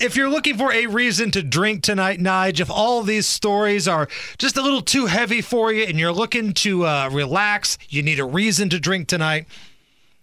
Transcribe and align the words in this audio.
If 0.00 0.16
you're 0.16 0.30
looking 0.30 0.56
for 0.56 0.72
a 0.72 0.86
reason 0.86 1.30
to 1.32 1.42
drink 1.42 1.82
tonight, 1.82 2.18
Nige, 2.20 2.60
if 2.60 2.70
all 2.70 3.02
these 3.02 3.26
stories 3.26 3.86
are 3.86 4.08
just 4.38 4.56
a 4.56 4.62
little 4.62 4.80
too 4.80 5.06
heavy 5.06 5.42
for 5.42 5.70
you 5.72 5.84
and 5.84 5.98
you're 5.98 6.12
looking 6.12 6.54
to 6.54 6.86
uh, 6.86 7.10
relax, 7.12 7.76
you 7.88 8.02
need 8.02 8.18
a 8.18 8.24
reason 8.24 8.70
to 8.70 8.80
drink 8.80 9.08
tonight. 9.08 9.46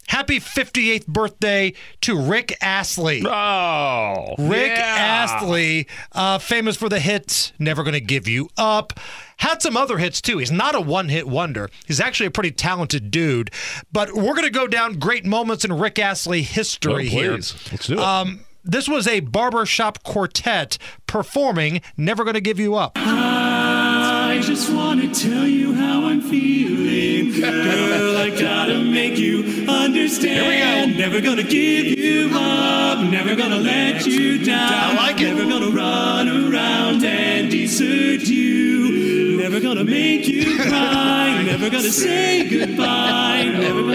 Happy 0.08 0.40
58th 0.40 1.06
birthday 1.06 1.74
to 2.00 2.18
Rick 2.18 2.58
Astley. 2.62 3.24
Oh, 3.28 4.36
Rick 4.40 4.72
yeah. 4.78 4.96
Astley, 5.28 5.86
uh, 6.14 6.38
famous 6.38 6.78
for 6.78 6.88
the 6.88 7.00
hits 7.02 7.52
"Never 7.60 7.84
Gonna 7.84 8.00
Give 8.00 8.26
You 8.26 8.50
Up." 8.58 8.98
Had 9.36 9.62
some 9.62 9.76
other 9.76 9.98
hits 9.98 10.22
too. 10.22 10.38
He's 10.38 10.52
not 10.52 10.76
a 10.76 10.82
one-hit 10.82 11.28
wonder. 11.28 11.70
He's 11.86 12.00
actually 12.00 12.28
a 12.28 12.32
pretty 12.32 12.52
talented 12.52 13.12
dude. 13.12 13.52
But 13.92 14.14
we're 14.14 14.34
gonna 14.34 14.50
go 14.50 14.66
down 14.66 14.94
great 14.94 15.26
moments 15.26 15.66
in 15.66 15.74
Rick 15.74 16.00
Astley 16.00 16.40
Oh, 16.40 16.44
history 16.44 17.10
here. 17.10 17.32
Let's 17.34 17.88
do 17.88 17.94
it. 17.96 18.00
Um, 18.00 18.40
this 18.68 18.88
was 18.88 19.08
a 19.08 19.22
barbershop 19.22 20.04
quartet 20.04 20.78
performing 21.08 21.82
"Never 21.96 22.24
Gonna 22.24 22.42
Give 22.42 22.60
You 22.60 22.76
Up." 22.76 22.94
I 22.96 24.40
just 24.44 24.72
want 24.72 25.02
to 25.02 25.30
tell 25.30 25.48
you 25.48 25.74
how 25.74 26.06
I'm 26.06 26.22
feeling. 26.22 27.40
Girl, 27.40 28.18
I 28.18 28.30
gotta 28.30 28.78
make 28.80 29.18
you 29.18 29.66
understand. 29.68 30.98
Never 30.98 31.22
gonna 31.22 31.44
give 31.44 31.86
you 31.98 32.30
up. 32.34 33.00
Never 33.10 33.36
gonna 33.36 33.58
let 33.58 34.06
you 34.06 34.44
down. 34.44 34.74
I 34.74 34.96
like 34.96 35.22
it. 35.22 35.34
Never 35.34 35.50
gonna 35.50 35.70
run 35.70 36.28
around 36.28 37.04
and 37.04 37.50
desert 37.50 38.22
you. 38.28 39.38
Never 39.38 39.60
gonna 39.60 39.84
make 39.86 40.28
you 40.28 40.58
cry. 40.58 41.42
Never 41.46 41.70
gonna 41.70 41.90
say 41.90 42.50
goodbye. 42.50 43.07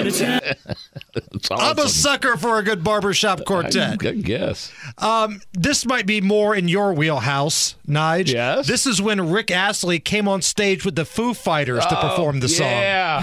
Never 0.04 0.18
gonna 0.24 0.40
tell. 0.40 0.40
It's 1.34 1.50
I'm 1.50 1.78
a 1.78 1.88
sucker 1.88 2.36
for 2.36 2.58
a 2.58 2.62
good 2.62 2.82
barbershop 2.84 3.44
quartet. 3.44 4.04
I, 4.04 4.08
I 4.08 4.12
guess. 4.12 4.72
Um, 4.98 5.40
this 5.52 5.84
might 5.84 6.06
be 6.06 6.20
more 6.20 6.54
in 6.54 6.68
your 6.68 6.92
wheelhouse, 6.92 7.74
Nige. 7.88 8.32
Yes? 8.32 8.66
This 8.66 8.86
is 8.86 9.02
when 9.02 9.30
Rick 9.30 9.50
Astley 9.50 9.98
came 9.98 10.28
on 10.28 10.42
stage 10.42 10.84
with 10.84 10.94
the 10.94 11.04
Foo 11.04 11.34
Fighters 11.34 11.84
to 11.86 11.96
perform 11.96 12.40
the 12.40 12.48
song. 12.48 12.66
Yeah. 12.68 13.20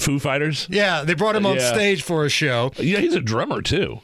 Foo, 0.00 0.12
Foo 0.12 0.18
Fighters. 0.18 0.66
Yeah, 0.70 1.02
they 1.04 1.14
brought 1.14 1.36
him 1.36 1.46
on 1.46 1.56
Yeah. 1.56 1.72
stage 1.72 2.02
for 2.02 2.24
a 2.24 2.28
show. 2.30 2.72
Yeah, 2.78 2.98
he's 3.00 3.14
a 3.14 3.20
drummer 3.20 3.62
too. 3.62 4.00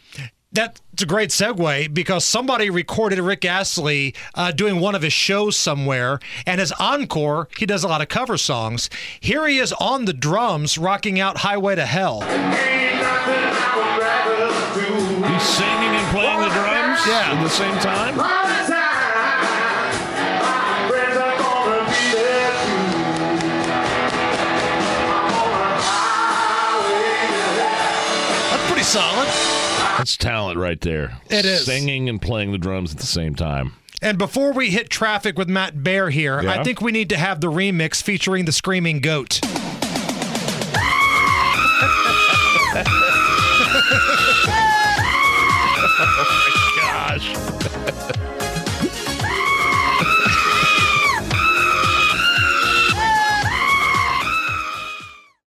That's 0.53 0.81
a 1.03 1.07
great 1.07 1.31
segue 1.31 1.93
because 1.93 2.25
somebody 2.25 2.71
recorded 2.71 3.19
Rick 3.19 3.45
Astley 3.45 4.15
uh, 4.35 4.53
doing 4.53 4.81
one 4.81 4.95
of 4.95 5.03
his 5.03 5.13
shows 5.13 5.55
somewhere, 5.57 6.19
and 6.47 6.61
as 6.63 6.73
encore, 6.73 7.49
he 7.59 7.67
does 7.67 7.85
a 7.85 7.89
lot 7.89 8.01
of 8.01 8.09
cover 8.09 8.39
songs. 8.39 8.89
Here 9.21 9.47
he 9.47 9.59
is 9.59 9.73
on 9.75 10.07
the 10.07 10.15
drums, 10.15 10.79
rocking 10.79 11.21
out 11.21 11.39
"Highway 11.39 11.75
to 11.75 11.85
Hell." 11.85 12.21
He's 15.27 15.43
singing 15.43 15.93
and 15.93 16.07
playing 16.17 16.41
the 16.41 16.49
drums 16.49 17.01
Yeah. 17.07 17.33
at 17.35 17.43
the 17.43 17.51
same 17.51 17.79
time. 17.81 18.76
Solid. 28.87 29.27
That's 29.99 30.17
talent 30.17 30.59
right 30.59 30.81
there. 30.81 31.19
It 31.29 31.45
is. 31.45 31.67
Singing 31.67 32.09
and 32.09 32.21
playing 32.21 32.53
the 32.53 32.59
drums 32.59 32.93
at 32.93 32.99
the 32.99 33.07
same 33.07 33.35
time. 33.35 33.73
And 34.03 34.19
before 34.19 34.53
we 34.53 34.71
hit 34.71 34.91
traffic 34.91 35.39
with 35.39 35.49
Matt 35.49 35.83
Bear 35.83 36.11
here, 36.11 36.43
Yeah. 36.43 36.61
I 36.61 36.63
think 36.63 36.81
we 36.83 36.93
need 36.93 37.09
to 37.11 37.17
have 37.17 37.41
the 37.41 37.51
remix 37.51 38.03
featuring 38.03 38.45
the 38.45 38.53
Screaming 38.53 39.01
Goat. 39.01 39.41